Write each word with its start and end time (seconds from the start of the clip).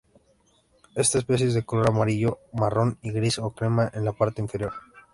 Esta 0.95 1.19
especie 1.19 1.45
es 1.45 1.53
de 1.53 1.63
color 1.63 1.89
amarillo-marrón 1.91 2.97
y 3.03 3.11
gris 3.11 3.37
o 3.37 3.51
crema 3.51 3.91
en 3.93 4.03
la 4.03 4.13
parte 4.13 4.41
inferior. 4.41 4.73